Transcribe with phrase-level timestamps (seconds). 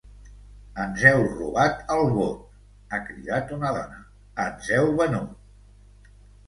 [0.83, 2.41] Ens heu robat el vot!’,
[2.95, 4.03] ha cridat una dona;
[4.49, 6.19] ‘Ens heu venut!